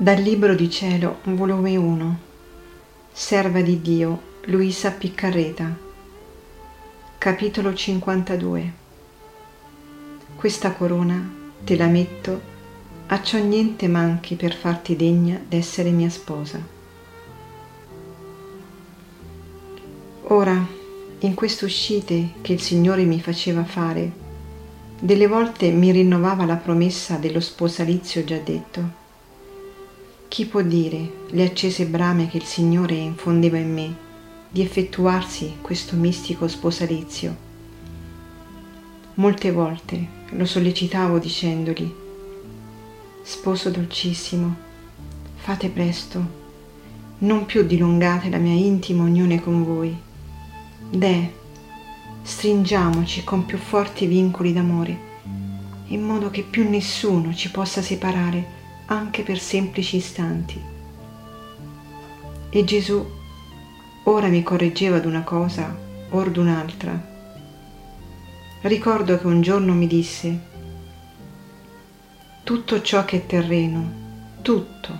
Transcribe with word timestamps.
Dal 0.00 0.20
Libro 0.20 0.54
di 0.54 0.70
Cielo, 0.70 1.18
volume 1.24 1.76
1, 1.76 2.18
Serva 3.10 3.60
di 3.62 3.80
Dio, 3.80 4.36
Luisa 4.44 4.92
Piccarreta, 4.92 5.76
capitolo 7.18 7.74
52. 7.74 8.72
Questa 10.36 10.70
corona 10.70 11.28
te 11.64 11.76
la 11.76 11.88
metto, 11.88 12.40
a 13.08 13.20
ciò 13.20 13.38
niente 13.38 13.88
manchi 13.88 14.36
per 14.36 14.54
farti 14.54 14.94
degna 14.94 15.36
d'essere 15.44 15.90
mia 15.90 16.10
sposa. 16.10 16.64
Ora, 20.28 20.64
in 21.18 21.34
queste 21.34 21.64
uscite 21.64 22.34
che 22.40 22.52
il 22.52 22.60
Signore 22.60 23.02
mi 23.02 23.20
faceva 23.20 23.64
fare, 23.64 24.12
delle 25.00 25.26
volte 25.26 25.72
mi 25.72 25.90
rinnovava 25.90 26.44
la 26.44 26.54
promessa 26.54 27.16
dello 27.16 27.40
sposalizio 27.40 28.22
già 28.22 28.38
detto 28.38 29.06
chi 30.28 30.44
può 30.44 30.60
dire 30.60 31.24
le 31.30 31.42
accese 31.42 31.86
brame 31.86 32.28
che 32.28 32.36
il 32.36 32.44
Signore 32.44 32.94
infondeva 32.94 33.56
in 33.56 33.72
me 33.72 33.96
di 34.50 34.60
effettuarsi 34.60 35.56
questo 35.62 35.96
mistico 35.96 36.46
sposalizio? 36.46 37.34
Molte 39.14 39.50
volte 39.50 40.06
lo 40.30 40.44
sollecitavo 40.44 41.18
dicendogli, 41.18 41.92
Sposo 43.22 43.70
dolcissimo, 43.70 44.54
fate 45.34 45.68
presto, 45.70 46.36
non 47.18 47.44
più 47.46 47.62
dilungate 47.62 48.28
la 48.28 48.38
mia 48.38 48.54
intima 48.54 49.02
unione 49.02 49.42
con 49.42 49.64
voi. 49.64 49.96
Deh, 50.90 51.32
stringiamoci 52.22 53.24
con 53.24 53.44
più 53.44 53.58
forti 53.58 54.06
vincoli 54.06 54.52
d'amore, 54.52 54.98
in 55.88 56.02
modo 56.02 56.30
che 56.30 56.42
più 56.42 56.68
nessuno 56.68 57.34
ci 57.34 57.50
possa 57.50 57.82
separare 57.82 58.56
anche 58.90 59.22
per 59.22 59.38
semplici 59.38 59.96
istanti. 59.96 60.60
E 62.50 62.64
Gesù 62.64 63.04
ora 64.04 64.28
mi 64.28 64.42
correggeva 64.42 64.98
d'una 64.98 65.22
cosa 65.22 65.76
or 66.10 66.30
d'un'altra. 66.30 67.16
Ricordo 68.62 69.18
che 69.18 69.26
un 69.26 69.42
giorno 69.42 69.74
mi 69.74 69.86
disse, 69.86 70.40
tutto 72.42 72.80
ciò 72.80 73.04
che 73.04 73.18
è 73.18 73.26
terreno, 73.26 74.06
tutto, 74.40 74.98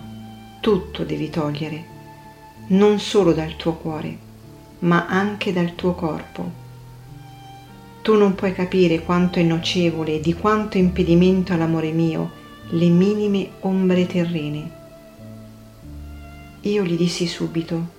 tutto 0.60 1.04
devi 1.04 1.30
togliere, 1.30 1.84
non 2.68 3.00
solo 3.00 3.32
dal 3.32 3.56
tuo 3.56 3.72
cuore, 3.72 4.18
ma 4.80 5.06
anche 5.06 5.50
dal 5.50 5.74
tuo 5.74 5.94
corpo. 5.94 6.66
Tu 8.02 8.14
non 8.14 8.34
puoi 8.34 8.52
capire 8.52 9.02
quanto 9.02 9.38
è 9.38 9.42
nocevole 9.42 10.16
e 10.16 10.20
di 10.20 10.34
quanto 10.34 10.76
impedimento 10.76 11.54
all'amore 11.54 11.90
mio 11.90 12.37
le 12.70 12.88
minime 12.88 13.52
ombre 13.60 14.06
terrene. 14.06 14.70
Io 16.60 16.84
gli 16.84 16.96
dissi 16.96 17.26
subito, 17.26 17.96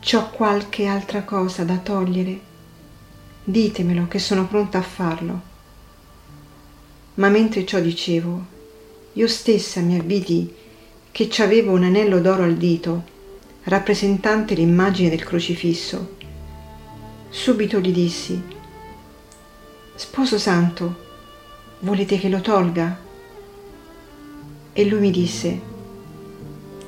c'ho 0.00 0.30
qualche 0.30 0.86
altra 0.86 1.22
cosa 1.22 1.62
da 1.62 1.76
togliere? 1.76 2.40
Ditemelo 3.44 4.08
che 4.08 4.18
sono 4.18 4.48
pronta 4.48 4.78
a 4.78 4.82
farlo. 4.82 5.40
Ma 7.14 7.28
mentre 7.28 7.64
ciò 7.64 7.78
dicevo, 7.78 8.44
io 9.12 9.28
stessa 9.28 9.80
mi 9.80 9.96
avvidi 9.96 10.52
che 11.12 11.28
ci 11.28 11.40
avevo 11.40 11.72
un 11.72 11.84
anello 11.84 12.20
d'oro 12.20 12.42
al 12.42 12.56
dito, 12.56 13.04
rappresentante 13.64 14.54
l'immagine 14.54 15.08
del 15.08 15.22
crocifisso. 15.22 16.16
Subito 17.28 17.78
gli 17.78 17.92
dissi, 17.92 18.42
Sposo 19.94 20.36
santo, 20.36 21.04
volete 21.80 22.18
che 22.18 22.28
lo 22.28 22.40
tolga? 22.40 23.05
E 24.78 24.84
lui 24.84 25.00
mi 25.00 25.10
disse, 25.10 25.58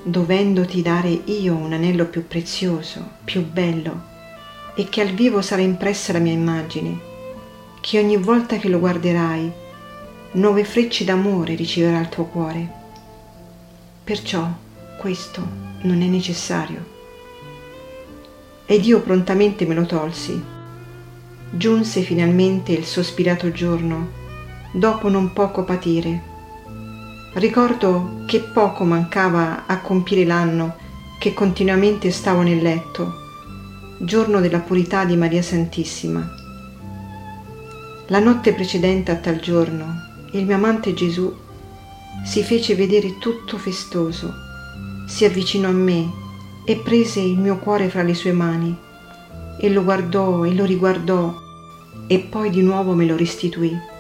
dovendoti 0.03 0.83
dare 0.83 1.09
io 1.09 1.55
un 1.55 1.73
anello 1.73 2.05
più 2.05 2.27
prezioso, 2.27 3.13
più 3.25 3.43
bello, 3.51 4.03
e 4.75 4.91
che 4.91 5.01
al 5.01 5.09
vivo 5.09 5.41
sarà 5.41 5.63
impressa 5.63 6.13
la 6.13 6.19
mia 6.19 6.35
immagine, 6.35 6.99
che 7.81 7.99
ogni 7.99 8.19
volta 8.19 8.59
che 8.59 8.69
lo 8.69 8.79
guarderai, 8.79 9.51
nuove 10.33 10.65
frecce 10.65 11.07
d'amore 11.07 11.55
riceverà 11.55 11.99
il 11.99 12.11
tuo 12.11 12.25
cuore. 12.25 12.69
Perciò 14.05 14.47
questo 14.99 15.43
non 15.85 16.03
è 16.03 16.07
necessario. 16.07 16.85
Ed 18.67 18.85
io 18.85 19.01
prontamente 19.01 19.65
me 19.65 19.75
lo 19.75 19.87
tolsi. 19.87 20.39
Giunse 21.53 22.03
finalmente 22.03 22.73
il 22.73 22.85
sospirato 22.85 23.51
giorno, 23.51 24.11
dopo 24.73 25.09
non 25.09 25.33
poco 25.33 25.65
patire 25.65 26.37
Ricordo 27.39 28.23
che 28.27 28.41
poco 28.41 28.83
mancava 28.83 29.67
a 29.67 29.79
compire 29.81 30.25
l'anno 30.25 30.75
che 31.21 31.35
continuamente 31.35 32.11
stavo 32.11 32.43
nel 32.43 32.61
letto, 32.61 33.15
giorno 33.99 34.41
della 34.41 34.59
purità 34.59 35.05
di 35.05 35.17
Maria 35.17 35.41
Santissima. 35.41 36.29
La 38.09 38.19
notte 38.19 38.53
precedente 38.55 39.13
a 39.13 39.17
tal 39.19 39.39
giorno, 39.39 39.87
il 40.33 40.47
mio 40.47 40.57
amante 40.57 40.95
Gesù 40.95 41.33
si 42.25 42.43
fece 42.43 42.75
vedere 42.75 43.19
tutto 43.19 43.57
festoso, 43.57 44.35
si 45.07 45.25
avvicinò 45.25 45.69
a 45.69 45.73
me 45.73 46.11
e 46.65 46.75
prese 46.75 47.21
il 47.21 47.39
mio 47.39 47.59
cuore 47.59 47.89
fra 47.89 48.03
le 48.03 48.15
sue 48.15 48.33
mani 48.33 48.77
e 49.61 49.71
lo 49.71 49.85
guardò 49.85 50.43
e 50.43 50.53
lo 50.55 50.65
riguardò 50.65 51.33
e 52.09 52.19
poi 52.19 52.51
di 52.51 52.63
nuovo 52.63 52.95
me 52.95 53.07
lo 53.07 53.17
restituì. 53.17 53.98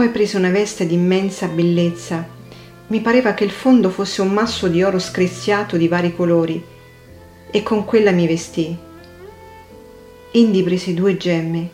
Poi 0.00 0.08
prese 0.08 0.38
una 0.38 0.48
veste 0.48 0.86
di 0.86 0.94
immensa 0.94 1.46
bellezza. 1.46 2.26
Mi 2.86 3.02
pareva 3.02 3.34
che 3.34 3.44
il 3.44 3.50
fondo 3.50 3.90
fosse 3.90 4.22
un 4.22 4.30
masso 4.30 4.66
di 4.66 4.82
oro 4.82 4.98
screziato 4.98 5.76
di 5.76 5.88
vari 5.88 6.16
colori 6.16 6.64
e 7.50 7.62
con 7.62 7.84
quella 7.84 8.10
mi 8.10 8.26
vestì. 8.26 8.74
Indi 10.30 10.62
prese 10.62 10.94
due 10.94 11.18
gemme, 11.18 11.68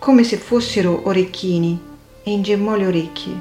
come 0.00 0.24
se 0.24 0.38
fossero 0.38 1.02
orecchini, 1.04 1.80
e 2.24 2.32
ingemmò 2.32 2.74
le 2.74 2.86
orecchie. 2.88 3.40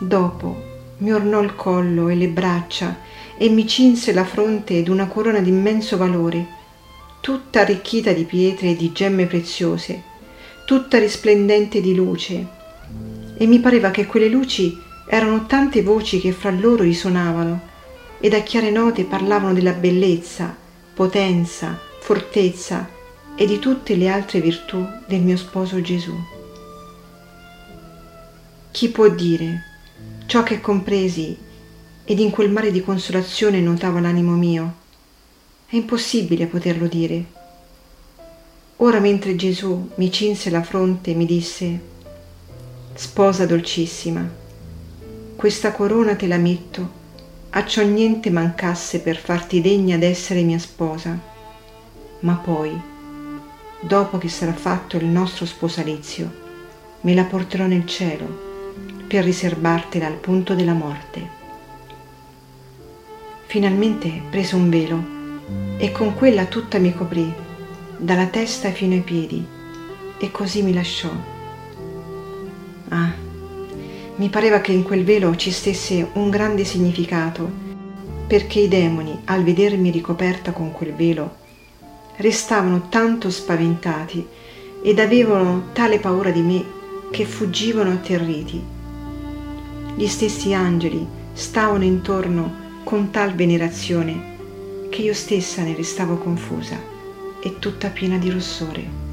Dopo 0.00 0.56
mi 0.98 1.12
ornò 1.12 1.42
il 1.42 1.54
collo 1.54 2.08
e 2.08 2.16
le 2.16 2.26
braccia 2.26 2.96
e 3.38 3.48
mi 3.48 3.68
cinse 3.68 4.12
la 4.12 4.24
fronte 4.24 4.82
d'una 4.82 5.06
corona 5.06 5.38
d'immenso 5.38 5.96
valore, 5.96 6.44
tutta 7.20 7.60
arricchita 7.60 8.10
di 8.10 8.24
pietre 8.24 8.70
e 8.70 8.76
di 8.76 8.90
gemme 8.90 9.26
preziose, 9.26 10.02
tutta 10.64 10.98
risplendente 10.98 11.80
di 11.80 11.94
luce 11.94 12.64
e 13.36 13.46
mi 13.46 13.60
pareva 13.60 13.90
che 13.90 14.06
quelle 14.06 14.28
luci 14.28 14.80
erano 15.06 15.46
tante 15.46 15.82
voci 15.82 16.18
che 16.20 16.32
fra 16.32 16.50
loro 16.50 16.82
risuonavano 16.82 17.74
ed 18.18 18.32
a 18.34 18.40
chiare 18.40 18.70
note 18.70 19.04
parlavano 19.04 19.52
della 19.52 19.72
bellezza, 19.72 20.56
potenza, 20.94 21.78
fortezza 22.00 22.88
e 23.36 23.46
di 23.46 23.58
tutte 23.58 23.94
le 23.94 24.08
altre 24.08 24.40
virtù 24.40 24.84
del 25.06 25.20
mio 25.20 25.36
sposo 25.36 25.80
Gesù. 25.80 26.14
Chi 28.70 28.88
può 28.88 29.08
dire 29.08 29.62
ciò 30.26 30.42
che 30.42 30.60
compresi 30.60 31.36
ed 32.04 32.18
in 32.18 32.30
quel 32.30 32.50
mare 32.50 32.70
di 32.70 32.82
consolazione 32.82 33.60
nuotava 33.60 34.00
l'animo 34.00 34.32
mio? 34.32 34.74
È 35.66 35.76
impossibile 35.76 36.46
poterlo 36.46 36.86
dire. 36.86 37.24
Ora 38.76 38.98
mentre 39.00 39.36
Gesù 39.36 39.90
mi 39.96 40.10
cinse 40.10 40.50
la 40.50 40.62
fronte 40.62 41.14
mi 41.14 41.26
disse 41.26 41.94
Sposa 42.98 43.44
dolcissima, 43.44 44.26
questa 45.36 45.72
corona 45.72 46.16
te 46.16 46.26
la 46.26 46.38
metto, 46.38 46.90
a 47.50 47.66
ciò 47.66 47.82
niente 47.82 48.30
mancasse 48.30 49.00
per 49.00 49.18
farti 49.18 49.60
degna 49.60 49.98
d'essere 49.98 50.40
mia 50.40 50.58
sposa. 50.58 51.14
Ma 52.20 52.36
poi, 52.36 52.74
dopo 53.80 54.16
che 54.16 54.30
sarà 54.30 54.54
fatto 54.54 54.96
il 54.96 55.04
nostro 55.04 55.44
sposalizio, 55.44 56.32
me 57.02 57.12
la 57.12 57.24
porterò 57.24 57.66
nel 57.66 57.84
cielo 57.84 58.74
per 59.06 59.24
riservartela 59.24 60.06
al 60.06 60.14
punto 60.14 60.54
della 60.54 60.72
morte. 60.72 61.28
Finalmente 63.44 64.22
prese 64.30 64.54
un 64.54 64.70
velo 64.70 65.04
e 65.76 65.92
con 65.92 66.14
quella 66.14 66.46
tutta 66.46 66.78
mi 66.78 66.94
coprì, 66.94 67.30
dalla 67.98 68.26
testa 68.28 68.70
fino 68.70 68.94
ai 68.94 69.02
piedi, 69.02 69.46
e 70.16 70.30
così 70.30 70.62
mi 70.62 70.72
lasciò 70.72 71.34
mi 74.16 74.30
pareva 74.30 74.60
che 74.60 74.72
in 74.72 74.82
quel 74.82 75.04
velo 75.04 75.36
ci 75.36 75.50
stesse 75.50 76.08
un 76.14 76.30
grande 76.30 76.64
significato, 76.64 77.50
perché 78.26 78.60
i 78.60 78.68
demoni, 78.68 79.20
al 79.26 79.44
vedermi 79.44 79.90
ricoperta 79.90 80.52
con 80.52 80.72
quel 80.72 80.94
velo, 80.94 81.36
restavano 82.16 82.88
tanto 82.88 83.28
spaventati 83.28 84.26
ed 84.82 84.98
avevano 84.98 85.66
tale 85.72 85.98
paura 85.98 86.30
di 86.30 86.40
me 86.40 86.64
che 87.10 87.26
fuggivano 87.26 87.90
atterriti. 87.90 88.62
Gli 89.94 90.06
stessi 90.06 90.54
angeli 90.54 91.06
stavano 91.34 91.84
intorno 91.84 92.64
con 92.84 93.10
tal 93.10 93.34
venerazione 93.34 94.34
che 94.88 95.02
io 95.02 95.12
stessa 95.12 95.62
ne 95.62 95.74
restavo 95.74 96.16
confusa 96.16 96.80
e 97.40 97.58
tutta 97.58 97.88
piena 97.88 98.16
di 98.16 98.30
rossore. 98.30 99.05